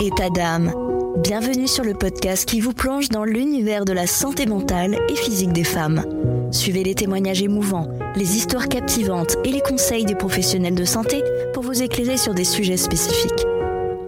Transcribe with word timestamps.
État 0.00 0.28
d'âme. 0.28 0.72
Bienvenue 1.18 1.68
sur 1.68 1.84
le 1.84 1.94
podcast 1.94 2.48
qui 2.48 2.60
vous 2.60 2.72
plonge 2.72 3.10
dans 3.10 3.24
l'univers 3.24 3.84
de 3.84 3.92
la 3.92 4.06
santé 4.06 4.44
mentale 4.44 4.98
et 5.08 5.14
physique 5.14 5.52
des 5.52 5.64
femmes. 5.64 6.04
Suivez 6.50 6.82
les 6.82 6.94
témoignages 6.94 7.42
émouvants, 7.42 7.88
les 8.16 8.36
histoires 8.36 8.68
captivantes 8.68 9.36
et 9.44 9.50
les 9.50 9.60
conseils 9.60 10.04
des 10.04 10.16
professionnels 10.16 10.74
de 10.74 10.84
santé 10.84 11.22
pour 11.52 11.62
vous 11.62 11.82
éclairer 11.82 12.16
sur 12.16 12.34
des 12.34 12.44
sujets 12.44 12.76
spécifiques. 12.76 13.46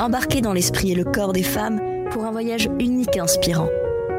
Embarquez 0.01 0.41
dans 0.41 0.52
l'esprit 0.52 0.93
et 0.93 0.96
le 0.96 1.05
corps 1.05 1.33
des 1.33 1.45
femmes 1.45 1.80
pour 2.11 2.25
un 2.25 2.32
voyage 2.32 2.68
unique 2.80 3.16
et 3.16 3.21
inspirant. 3.21 3.69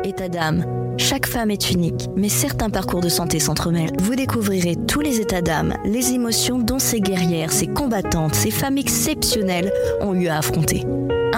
État 0.03 0.29
d'âme. 0.29 0.65
Chaque 0.97 1.27
femme 1.27 1.51
est 1.51 1.69
unique, 1.69 2.07
mais 2.15 2.29
certains 2.29 2.69
parcours 2.69 3.01
de 3.01 3.09
santé 3.09 3.39
s'entremêlent. 3.39 3.95
Vous 3.99 4.15
découvrirez 4.15 4.77
tous 4.87 5.01
les 5.01 5.19
états 5.19 5.41
d'âme, 5.41 5.75
les 5.85 6.13
émotions 6.13 6.59
dont 6.59 6.79
ces 6.79 7.01
guerrières, 7.01 7.51
ces 7.51 7.67
combattantes, 7.67 8.35
ces 8.35 8.51
femmes 8.51 8.77
exceptionnelles 8.77 9.71
ont 10.01 10.13
eu 10.13 10.27
à 10.27 10.37
affronter. 10.37 10.85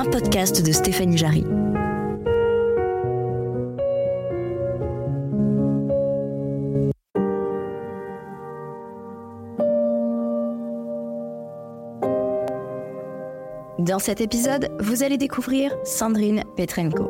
Un 0.01 0.05
podcast 0.05 0.65
de 0.65 0.71
Stéphanie 0.71 1.17
Jarry. 1.17 1.43
Dans 13.77 13.99
cet 13.99 14.21
épisode, 14.21 14.69
vous 14.79 15.03
allez 15.03 15.17
découvrir 15.17 15.75
Sandrine 15.83 16.45
Petrenko, 16.55 17.09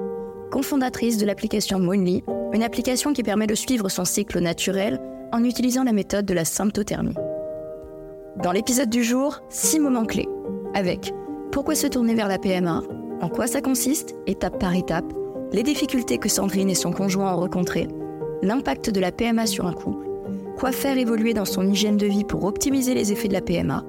cofondatrice 0.50 1.20
de 1.20 1.28
l'application 1.28 1.78
Moonly, 1.78 2.24
une 2.54 2.64
application 2.64 3.14
qui 3.14 3.22
permet 3.22 3.46
de 3.46 3.54
suivre 3.54 3.88
son 3.90 4.04
cycle 4.04 4.40
naturel 4.40 5.00
en 5.32 5.44
utilisant 5.44 5.84
la 5.84 5.94
méthode 5.94 6.26
de 6.26 6.34
la 6.34 6.44
symptothermie. 6.44 7.14
Dans 8.42 8.52
l'épisode 8.52 8.90
du 8.90 9.04
jour, 9.04 9.44
six 9.50 9.80
moments 9.80 10.06
clés 10.06 10.28
avec 10.74 11.14
pourquoi 11.52 11.76
se 11.76 11.88
tourner 11.88 12.14
vers 12.14 12.28
la 12.28 12.38
PMA, 12.38 12.84
en 13.22 13.30
quoi 13.30 13.48
ça 13.48 13.62
consiste, 13.62 14.16
étape 14.28 14.60
par 14.60 14.76
étape, 14.76 15.12
les 15.52 15.64
difficultés 15.64 16.20
que 16.20 16.30
Sandrine 16.30 16.70
et 16.70 16.76
son 16.76 16.92
conjoint 16.92 17.34
ont 17.34 17.40
rencontrées, 17.40 17.88
l'impact 18.44 18.92
de 18.92 19.00
la 19.00 19.12
PMA 19.12 19.48
sur 19.48 19.66
un 19.66 19.74
couple, 19.74 20.08
quoi 20.58 20.72
faire 20.72 20.98
évoluer 20.98 21.34
dans 21.34 21.46
son 21.46 21.68
hygiène 21.68 21.98
de 21.98 22.06
vie 22.06 22.24
pour 22.24 22.44
optimiser 22.44 22.94
les 22.94 23.12
effets 23.12 23.28
de 23.28 23.34
la 23.34 23.42
PMA, 23.42 23.84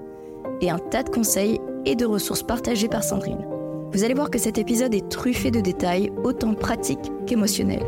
et 0.62 0.70
un 0.70 0.78
tas 0.78 1.03
de 1.03 1.11
conseils 1.11 1.61
et 1.84 1.97
de 1.97 2.06
ressources 2.06 2.42
partagées 2.42 2.88
par 2.88 3.05
Sandrine. 3.05 3.47
Vous 3.92 4.05
allez 4.05 4.14
voir 4.14 4.31
que 4.31 4.38
cet 4.38 4.56
épisode 4.56 4.94
est 4.94 5.08
truffé 5.08 5.50
de 5.50 5.61
détails 5.61 6.12
autant 6.25 6.55
pratiques 6.55 7.11
qu'émotionnels. 7.27 7.84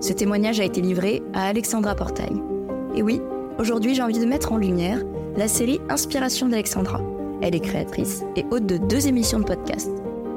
Ce 0.00 0.12
témoignage 0.12 0.60
a 0.60 0.64
été 0.64 0.80
livré 0.80 1.22
à 1.32 1.46
Alexandra 1.46 1.94
Portail. 1.94 2.32
Et 2.96 3.02
oui, 3.02 3.20
aujourd'hui 3.58 3.94
j'ai 3.94 4.02
envie 4.02 4.18
de 4.18 4.26
mettre 4.26 4.52
en 4.52 4.56
lumière 4.56 5.02
la 5.36 5.48
série 5.48 5.80
Inspiration 5.88 6.48
d'Alexandra. 6.48 7.00
Elle 7.42 7.56
est 7.56 7.60
créatrice 7.60 8.22
et 8.36 8.46
hôte 8.52 8.66
de 8.66 8.76
deux 8.76 9.08
émissions 9.08 9.40
de 9.40 9.44
podcast, 9.44 9.90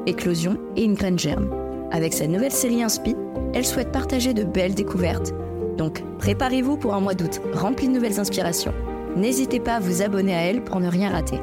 Éclosion 0.08 0.58
et 0.76 0.84
Une 0.84 0.96
graine 0.96 1.20
germe. 1.20 1.52
Avec 1.92 2.14
sa 2.14 2.26
nouvelle 2.26 2.52
série 2.52 2.82
Inspi, 2.82 3.16
elle 3.54 3.66
souhaite 3.66 3.92
partager 3.92 4.34
de 4.34 4.44
belles 4.44 4.74
découvertes. 4.74 5.32
Donc 5.78 6.04
préparez-vous 6.18 6.78
pour 6.78 6.96
un 6.96 7.02
mois 7.02 7.14
d'août 7.14 7.42
rempli 7.54 7.88
de 7.88 7.94
nouvelles 7.94 8.20
inspirations. 8.20 8.74
N'hésitez 9.16 9.60
pas 9.60 9.76
à 9.76 9.80
vous 9.80 10.02
abonner 10.02 10.34
à 10.34 10.42
elle 10.42 10.64
pour 10.64 10.80
ne 10.80 10.90
rien 10.90 11.12
rater. 11.12 11.40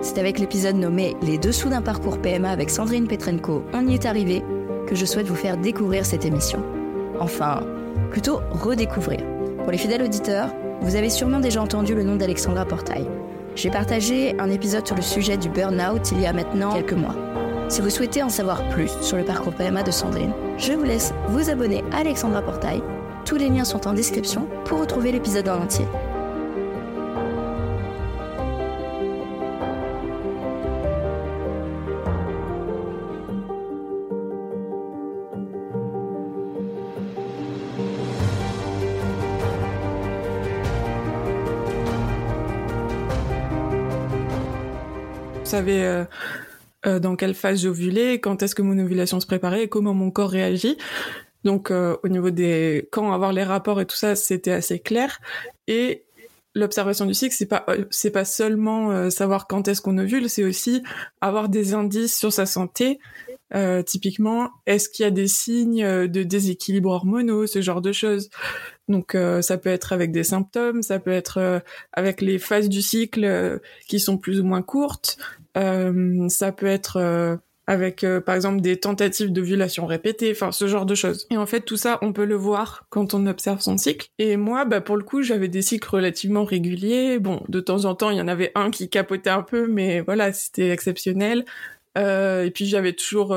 C'est 0.00 0.18
avec 0.18 0.40
l'épisode 0.40 0.74
nommé 0.74 1.14
Les 1.22 1.38
dessous 1.38 1.68
d'un 1.68 1.82
parcours 1.82 2.20
PMA 2.20 2.50
avec 2.50 2.68
Sandrine 2.68 3.06
Petrenko, 3.06 3.62
on 3.72 3.86
y 3.86 3.94
est 3.94 4.06
arrivé, 4.06 4.42
que 4.88 4.96
je 4.96 5.04
souhaite 5.04 5.28
vous 5.28 5.36
faire 5.36 5.56
découvrir 5.56 6.04
cette 6.04 6.24
émission. 6.24 6.64
Enfin, 7.20 7.60
plutôt 8.10 8.40
redécouvrir. 8.50 9.20
Pour 9.58 9.70
les 9.70 9.78
fidèles 9.78 10.02
auditeurs, 10.02 10.52
vous 10.80 10.96
avez 10.96 11.10
sûrement 11.10 11.38
déjà 11.38 11.62
entendu 11.62 11.94
le 11.94 12.02
nom 12.02 12.16
d'Alexandra 12.16 12.64
Portail. 12.64 13.06
J'ai 13.56 13.70
partagé 13.70 14.38
un 14.38 14.50
épisode 14.50 14.86
sur 14.86 14.96
le 14.96 15.02
sujet 15.02 15.36
du 15.36 15.48
burn-out 15.48 16.12
il 16.12 16.20
y 16.20 16.26
a 16.26 16.32
maintenant 16.32 16.72
quelques 16.72 16.92
mois. 16.92 17.14
Si 17.68 17.80
vous 17.80 17.90
souhaitez 17.90 18.22
en 18.22 18.28
savoir 18.28 18.68
plus 18.70 18.90
sur 19.00 19.16
le 19.16 19.24
parcours 19.24 19.52
PMA 19.52 19.82
de 19.82 19.90
Sandrine, 19.90 20.32
je 20.56 20.72
vous 20.72 20.84
laisse 20.84 21.12
vous 21.28 21.50
abonner 21.50 21.84
à 21.92 21.98
Alexandra 21.98 22.42
Portail. 22.42 22.82
Tous 23.24 23.36
les 23.36 23.48
liens 23.48 23.64
sont 23.64 23.86
en 23.86 23.92
description 23.92 24.48
pour 24.64 24.80
retrouver 24.80 25.12
l'épisode 25.12 25.48
en 25.48 25.62
entier. 25.62 25.86
Savais 45.50 45.82
euh, 45.82 46.04
euh, 46.86 46.98
dans 46.98 47.16
quelle 47.16 47.34
phase 47.34 47.62
j'ovulais, 47.62 48.20
quand 48.20 48.42
est-ce 48.42 48.54
que 48.54 48.62
mon 48.62 48.78
ovulation 48.78 49.20
se 49.20 49.26
préparait, 49.26 49.68
comment 49.68 49.94
mon 49.94 50.10
corps 50.10 50.30
réagit. 50.30 50.76
Donc 51.44 51.70
euh, 51.70 51.96
au 52.04 52.08
niveau 52.08 52.30
des 52.30 52.88
quand 52.92 53.12
avoir 53.12 53.32
les 53.32 53.42
rapports 53.42 53.80
et 53.80 53.86
tout 53.86 53.96
ça, 53.96 54.14
c'était 54.14 54.52
assez 54.52 54.78
clair. 54.78 55.20
Et 55.66 56.04
l'observation 56.54 57.06
du 57.06 57.14
cycle, 57.14 57.34
c'est 57.34 57.46
pas 57.46 57.64
c'est 57.90 58.10
pas 58.10 58.24
seulement 58.24 59.10
savoir 59.10 59.46
quand 59.46 59.68
est-ce 59.68 59.80
qu'on 59.80 59.98
ovule, 59.98 60.28
c'est 60.28 60.44
aussi 60.44 60.82
avoir 61.20 61.48
des 61.48 61.74
indices 61.74 62.18
sur 62.18 62.32
sa 62.32 62.44
santé. 62.44 62.98
typiquement, 63.86 64.50
est-ce 64.66 64.88
qu'il 64.88 65.04
y 65.04 65.06
a 65.06 65.10
des 65.12 65.28
signes 65.28 66.08
de 66.08 66.22
déséquilibre 66.22 66.90
hormonaux, 66.90 67.46
ce 67.46 67.60
genre 67.62 67.80
de 67.80 67.92
choses. 67.92 68.28
Donc 68.90 69.16
ça 69.40 69.56
peut 69.56 69.70
être 69.70 69.92
avec 69.92 70.12
des 70.12 70.24
symptômes, 70.24 70.82
ça 70.82 70.98
peut 70.98 71.12
être 71.12 71.62
avec 71.92 72.20
les 72.20 72.38
phases 72.38 72.68
du 72.68 72.82
cycle 72.82 73.60
qui 73.86 74.00
sont 74.00 74.18
plus 74.18 74.40
ou 74.40 74.44
moins 74.44 74.62
courtes, 74.62 75.16
euh, 75.56 76.28
ça 76.28 76.52
peut 76.52 76.66
être 76.66 76.96
euh, 76.96 77.36
avec 77.66 78.04
euh, 78.04 78.20
par 78.20 78.34
exemple 78.34 78.60
des 78.60 78.78
tentatives 78.78 79.32
d'ovulation 79.32 79.86
répétées, 79.86 80.30
enfin 80.32 80.52
ce 80.52 80.66
genre 80.66 80.86
de 80.86 80.94
choses. 80.94 81.26
Et 81.30 81.36
en 81.36 81.46
fait 81.46 81.60
tout 81.60 81.76
ça 81.76 81.98
on 82.02 82.12
peut 82.12 82.24
le 82.24 82.36
voir 82.36 82.86
quand 82.90 83.14
on 83.14 83.26
observe 83.26 83.60
son 83.60 83.78
cycle. 83.78 84.08
Et 84.18 84.36
moi 84.36 84.64
bah 84.64 84.80
pour 84.80 84.96
le 84.96 85.04
coup 85.04 85.22
j'avais 85.22 85.48
des 85.48 85.62
cycles 85.62 85.88
relativement 85.88 86.44
réguliers. 86.44 87.18
Bon 87.18 87.42
de 87.48 87.60
temps 87.60 87.84
en 87.84 87.94
temps 87.94 88.10
il 88.10 88.18
y 88.18 88.20
en 88.20 88.28
avait 88.28 88.52
un 88.54 88.70
qui 88.70 88.88
capotait 88.88 89.30
un 89.30 89.42
peu 89.42 89.66
mais 89.66 90.00
voilà 90.00 90.32
c'était 90.32 90.70
exceptionnel. 90.70 91.44
Euh, 91.98 92.44
et 92.44 92.50
puis 92.50 92.66
j'avais 92.66 92.92
toujours 92.92 93.36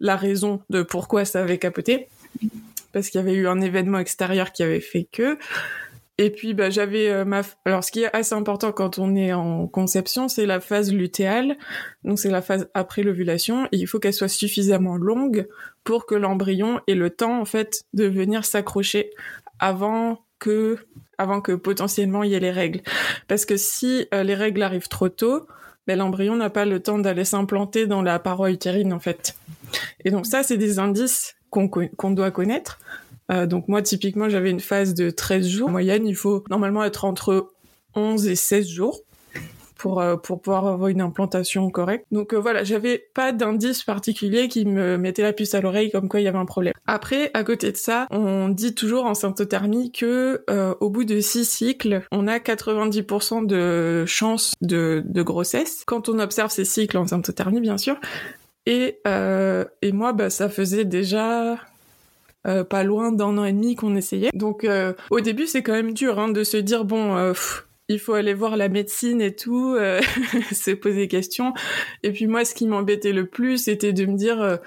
la 0.00 0.16
raison 0.16 0.60
de 0.70 0.82
pourquoi 0.82 1.24
ça 1.24 1.40
avait 1.40 1.58
capoté 1.58 2.08
parce 2.96 3.10
qu'il 3.10 3.20
y 3.20 3.22
avait 3.22 3.34
eu 3.34 3.46
un 3.46 3.60
événement 3.60 3.98
extérieur 3.98 4.52
qui 4.52 4.62
avait 4.62 4.80
fait 4.80 5.06
que. 5.12 5.36
Et 6.16 6.30
puis 6.30 6.54
bah 6.54 6.70
j'avais 6.70 7.10
euh, 7.10 7.26
ma 7.26 7.42
alors 7.66 7.84
ce 7.84 7.92
qui 7.92 8.04
est 8.04 8.16
assez 8.16 8.34
important 8.34 8.72
quand 8.72 8.98
on 8.98 9.14
est 9.14 9.34
en 9.34 9.66
conception, 9.66 10.28
c'est 10.28 10.46
la 10.46 10.60
phase 10.60 10.94
lutéale. 10.94 11.58
Donc 12.04 12.18
c'est 12.18 12.30
la 12.30 12.40
phase 12.40 12.70
après 12.72 13.02
l'ovulation 13.02 13.68
il 13.70 13.86
faut 13.86 13.98
qu'elle 13.98 14.14
soit 14.14 14.28
suffisamment 14.28 14.96
longue 14.96 15.46
pour 15.84 16.06
que 16.06 16.14
l'embryon 16.14 16.80
ait 16.86 16.94
le 16.94 17.10
temps 17.10 17.38
en 17.38 17.44
fait 17.44 17.84
de 17.92 18.06
venir 18.06 18.46
s'accrocher 18.46 19.10
avant 19.58 20.24
que 20.38 20.78
avant 21.18 21.42
que 21.42 21.52
potentiellement 21.52 22.22
il 22.22 22.30
y 22.30 22.34
ait 22.34 22.40
les 22.40 22.50
règles. 22.50 22.80
Parce 23.28 23.44
que 23.44 23.58
si 23.58 24.08
euh, 24.14 24.22
les 24.22 24.34
règles 24.34 24.62
arrivent 24.62 24.88
trop 24.88 25.10
tôt, 25.10 25.46
ben, 25.86 25.98
l'embryon 25.98 26.34
n'a 26.36 26.48
pas 26.48 26.64
le 26.64 26.80
temps 26.80 26.98
d'aller 26.98 27.26
s'implanter 27.26 27.86
dans 27.86 28.00
la 28.00 28.18
paroi 28.18 28.50
utérine 28.50 28.94
en 28.94 29.00
fait. 29.00 29.36
Et 30.06 30.10
donc 30.10 30.24
ça 30.24 30.42
c'est 30.42 30.56
des 30.56 30.78
indices 30.78 31.36
qu'on 31.56 32.10
doit 32.10 32.30
connaître 32.30 32.78
euh, 33.30 33.46
donc 33.46 33.68
moi, 33.68 33.82
typiquement, 33.82 34.28
j'avais 34.28 34.50
une 34.50 34.60
phase 34.60 34.94
de 34.94 35.10
13 35.10 35.48
jours. 35.48 35.68
En 35.68 35.72
moyenne, 35.72 36.06
il 36.06 36.16
faut 36.16 36.44
normalement 36.50 36.84
être 36.84 37.04
entre 37.04 37.50
11 37.94 38.26
et 38.28 38.36
16 38.36 38.68
jours 38.68 39.00
pour 39.78 40.00
euh, 40.00 40.16
pour 40.16 40.40
pouvoir 40.40 40.66
avoir 40.66 40.88
une 40.88 41.02
implantation 41.02 41.68
correcte. 41.70 42.06
Donc 42.10 42.32
euh, 42.32 42.38
voilà, 42.38 42.64
j'avais 42.64 42.98
pas 43.12 43.32
d'indice 43.32 43.82
particulier 43.82 44.48
qui 44.48 44.64
me 44.64 44.96
mettait 44.96 45.22
la 45.22 45.34
puce 45.34 45.54
à 45.54 45.60
l'oreille 45.60 45.90
comme 45.90 46.08
quoi 46.08 46.20
il 46.20 46.22
y 46.24 46.28
avait 46.28 46.38
un 46.38 46.46
problème. 46.46 46.72
Après, 46.86 47.30
à 47.34 47.44
côté 47.44 47.72
de 47.72 47.76
ça, 47.76 48.06
on 48.10 48.48
dit 48.48 48.74
toujours 48.74 49.04
en 49.04 49.12
symptothermie 49.12 49.92
que 49.92 50.44
au 50.80 50.88
bout 50.88 51.04
de 51.04 51.20
six 51.20 51.44
cycles, 51.44 52.02
on 52.10 52.26
a 52.26 52.38
90% 52.38 53.44
de 53.44 54.06
chances 54.06 54.54
de, 54.62 55.02
de 55.04 55.22
grossesse 55.22 55.82
quand 55.86 56.08
on 56.08 56.20
observe 56.20 56.50
ces 56.50 56.64
cycles 56.64 56.96
en 56.96 57.06
symptothermie, 57.06 57.60
bien 57.60 57.76
sûr. 57.76 57.96
Et 58.66 58.98
et 59.82 59.92
moi, 59.92 60.12
bah 60.12 60.30
ça 60.30 60.48
faisait 60.48 60.84
déjà 60.84 61.58
euh, 62.46 62.62
pas 62.62 62.84
loin 62.84 63.10
d'un 63.10 63.38
an 63.38 63.44
et 63.44 63.52
demi 63.52 63.74
qu'on 63.74 63.96
essayait. 63.96 64.30
Donc 64.32 64.62
euh, 64.62 64.92
au 65.10 65.20
début 65.20 65.46
c'est 65.46 65.64
quand 65.64 65.72
même 65.72 65.92
dur 65.94 66.20
hein, 66.20 66.28
de 66.28 66.44
se 66.44 66.56
dire 66.56 66.84
bon 66.84 67.16
euh, 67.16 67.32
il 67.88 67.98
faut 67.98 68.12
aller 68.12 68.34
voir 68.34 68.56
la 68.56 68.68
médecine 68.68 69.20
et 69.20 69.34
tout, 69.34 69.76
se 70.52 70.70
poser 70.72 70.96
des 70.96 71.08
questions. 71.08 71.54
Et 72.04 72.12
puis 72.12 72.28
moi 72.28 72.44
ce 72.44 72.54
qui 72.54 72.66
m'embêtait 72.66 73.12
le 73.12 73.26
plus 73.26 73.58
c'était 73.58 73.92
de 73.92 74.06
me 74.06 74.16
dire 74.16 74.58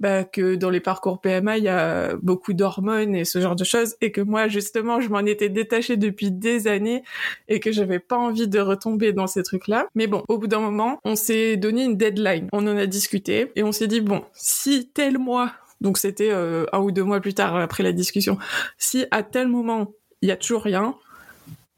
bah, 0.00 0.24
que 0.24 0.54
dans 0.54 0.70
les 0.70 0.80
parcours 0.80 1.20
PMA, 1.20 1.58
il 1.58 1.64
y 1.64 1.68
a 1.68 2.16
beaucoup 2.16 2.52
d'hormones 2.52 3.14
et 3.14 3.24
ce 3.24 3.40
genre 3.40 3.56
de 3.56 3.64
choses, 3.64 3.96
et 4.00 4.12
que 4.12 4.20
moi, 4.20 4.48
justement, 4.48 5.00
je 5.00 5.08
m'en 5.08 5.20
étais 5.20 5.48
détachée 5.48 5.96
depuis 5.96 6.30
des 6.30 6.68
années 6.68 7.02
et 7.48 7.60
que 7.60 7.72
j'avais 7.72 7.98
pas 7.98 8.16
envie 8.16 8.48
de 8.48 8.60
retomber 8.60 9.12
dans 9.12 9.26
ces 9.26 9.42
trucs-là. 9.42 9.88
Mais 9.94 10.06
bon, 10.06 10.22
au 10.28 10.38
bout 10.38 10.46
d'un 10.46 10.60
moment, 10.60 10.98
on 11.04 11.16
s'est 11.16 11.56
donné 11.56 11.84
une 11.84 11.96
deadline. 11.96 12.48
On 12.52 12.66
en 12.66 12.76
a 12.76 12.86
discuté 12.86 13.52
et 13.56 13.62
on 13.62 13.72
s'est 13.72 13.88
dit, 13.88 14.00
bon, 14.00 14.22
si 14.34 14.88
tel 14.92 15.18
mois, 15.18 15.52
donc 15.80 15.98
c'était 15.98 16.30
euh, 16.30 16.66
un 16.72 16.80
ou 16.80 16.90
deux 16.90 17.04
mois 17.04 17.20
plus 17.20 17.34
tard 17.34 17.56
après 17.56 17.82
la 17.82 17.92
discussion. 17.92 18.38
Si 18.78 19.06
à 19.10 19.22
tel 19.22 19.48
moment 19.48 19.92
il 20.22 20.28
y 20.28 20.32
a 20.32 20.36
toujours 20.36 20.62
rien, 20.62 20.96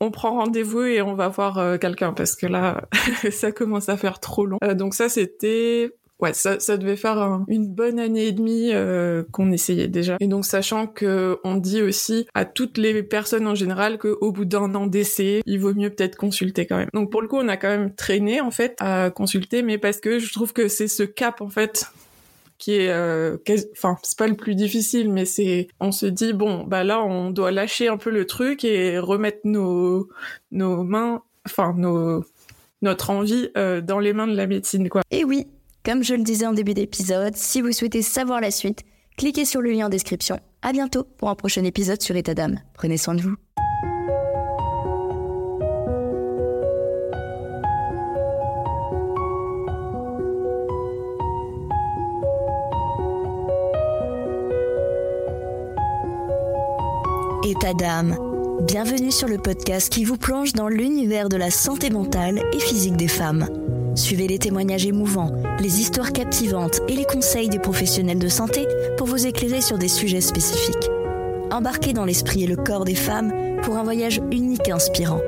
on 0.00 0.10
prend 0.10 0.36
rendez-vous 0.36 0.82
et 0.82 1.02
on 1.02 1.14
va 1.14 1.28
voir 1.28 1.58
euh, 1.58 1.76
quelqu'un 1.76 2.12
parce 2.12 2.34
que 2.34 2.46
là 2.46 2.88
ça 3.30 3.52
commence 3.52 3.88
à 3.88 3.96
faire 3.96 4.18
trop 4.20 4.46
long. 4.46 4.58
Euh, 4.64 4.74
donc 4.74 4.94
ça 4.94 5.08
c'était 5.08 5.92
ouais, 6.20 6.32
ça, 6.32 6.60
ça 6.60 6.76
devait 6.76 6.96
faire 6.96 7.40
une 7.48 7.68
bonne 7.68 7.98
année 7.98 8.26
et 8.26 8.32
demie 8.32 8.70
euh, 8.72 9.22
qu'on 9.32 9.50
essayait 9.52 9.88
déjà. 9.88 10.16
Et 10.20 10.26
donc 10.26 10.44
sachant 10.44 10.86
que 10.86 11.38
on 11.44 11.56
dit 11.56 11.82
aussi 11.82 12.26
à 12.34 12.44
toutes 12.44 12.78
les 12.78 13.02
personnes 13.02 13.46
en 13.46 13.54
général 13.54 13.98
qu'au 13.98 14.32
bout 14.32 14.44
d'un 14.44 14.74
an 14.74 14.86
d'essai, 14.86 15.42
il 15.46 15.60
vaut 15.60 15.74
mieux 15.74 15.90
peut-être 15.90 16.16
consulter 16.16 16.66
quand 16.66 16.76
même. 16.76 16.90
Donc 16.94 17.10
pour 17.10 17.22
le 17.22 17.28
coup, 17.28 17.36
on 17.36 17.48
a 17.48 17.56
quand 17.56 17.68
même 17.68 17.94
traîné 17.94 18.40
en 18.40 18.50
fait 18.50 18.76
à 18.80 19.10
consulter, 19.10 19.62
mais 19.62 19.78
parce 19.78 20.00
que 20.00 20.18
je 20.18 20.32
trouve 20.32 20.52
que 20.52 20.68
c'est 20.68 20.88
ce 20.88 21.02
cap 21.02 21.40
en 21.40 21.48
fait 21.48 21.90
qui 22.60 22.74
est, 22.74 22.90
euh, 22.90 23.38
enfin, 23.72 23.96
c'est 24.02 24.18
pas 24.18 24.28
le 24.28 24.36
plus 24.36 24.54
difficile, 24.54 25.10
mais 25.10 25.24
c'est, 25.24 25.68
on 25.80 25.92
se 25.92 26.04
dit 26.04 26.34
bon, 26.34 26.64
bah 26.64 26.84
là, 26.84 27.02
on 27.02 27.30
doit 27.30 27.50
lâcher 27.50 27.88
un 27.88 27.96
peu 27.96 28.10
le 28.10 28.26
truc 28.26 28.64
et 28.64 28.98
remettre 28.98 29.40
nos 29.44 30.08
nos 30.52 30.84
mains, 30.84 31.22
enfin 31.46 31.74
nos 31.76 32.22
notre 32.82 33.10
envie 33.10 33.48
euh, 33.56 33.80
dans 33.80 33.98
les 33.98 34.12
mains 34.12 34.26
de 34.26 34.36
la 34.36 34.46
médecine, 34.46 34.88
quoi. 34.88 35.02
Et 35.10 35.24
oui, 35.24 35.48
comme 35.84 36.02
je 36.02 36.14
le 36.14 36.22
disais 36.22 36.46
en 36.46 36.52
début 36.52 36.74
d'épisode, 36.74 37.36
si 37.36 37.60
vous 37.60 37.72
souhaitez 37.72 38.02
savoir 38.02 38.40
la 38.40 38.50
suite, 38.50 38.82
cliquez 39.16 39.44
sur 39.44 39.60
le 39.60 39.70
lien 39.70 39.86
en 39.86 39.88
description. 39.88 40.38
À 40.62 40.72
bientôt 40.72 41.04
pour 41.16 41.30
un 41.30 41.34
prochain 41.34 41.64
épisode 41.64 42.02
sur 42.02 42.16
État 42.16 42.34
d'âme. 42.34 42.60
Prenez 42.74 42.98
soin 42.98 43.14
de 43.14 43.22
vous. 43.22 43.34
État 57.42 57.72
d'âme. 57.72 58.16
Bienvenue 58.66 59.10
sur 59.10 59.26
le 59.26 59.38
podcast 59.38 59.90
qui 59.90 60.04
vous 60.04 60.18
plonge 60.18 60.52
dans 60.52 60.68
l'univers 60.68 61.30
de 61.30 61.36
la 61.36 61.50
santé 61.50 61.88
mentale 61.88 62.42
et 62.52 62.60
physique 62.60 62.96
des 62.96 63.08
femmes. 63.08 63.48
Suivez 63.94 64.28
les 64.28 64.38
témoignages 64.38 64.86
émouvants, 64.86 65.32
les 65.60 65.80
histoires 65.80 66.12
captivantes 66.12 66.80
et 66.88 66.94
les 66.94 67.04
conseils 67.04 67.48
des 67.48 67.58
professionnels 67.58 68.18
de 68.18 68.28
santé 68.28 68.66
pour 68.96 69.06
vous 69.06 69.26
éclairer 69.26 69.60
sur 69.60 69.78
des 69.78 69.88
sujets 69.88 70.20
spécifiques. 70.20 70.90
Embarquez 71.50 71.92
dans 71.92 72.04
l'esprit 72.04 72.44
et 72.44 72.46
le 72.46 72.56
corps 72.56 72.84
des 72.84 72.94
femmes 72.94 73.32
pour 73.62 73.76
un 73.76 73.82
voyage 73.82 74.20
unique 74.30 74.68
et 74.68 74.72
inspirant. 74.72 75.20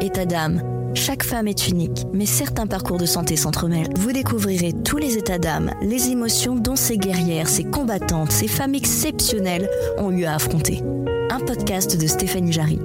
État 0.00 0.26
d'âme. 0.26 0.62
Chaque 0.94 1.24
femme 1.24 1.46
est 1.46 1.68
unique, 1.68 2.06
mais 2.14 2.24
certains 2.24 2.66
parcours 2.66 2.96
de 2.96 3.04
santé 3.04 3.36
s'entremêlent. 3.36 3.92
Vous 3.98 4.12
découvrirez 4.12 4.72
tous 4.72 4.96
les 4.96 5.18
états 5.18 5.38
d'âme, 5.38 5.70
les 5.82 6.08
émotions 6.08 6.56
dont 6.56 6.76
ces 6.76 6.96
guerrières, 6.96 7.48
ces 7.48 7.64
combattantes, 7.64 8.32
ces 8.32 8.48
femmes 8.48 8.74
exceptionnelles 8.74 9.68
ont 9.98 10.10
eu 10.10 10.24
à 10.24 10.34
affronter 10.34 10.82
un 11.30 11.40
podcast 11.40 12.00
de 12.00 12.06
Stéphanie 12.06 12.52
Jarry. 12.52 12.78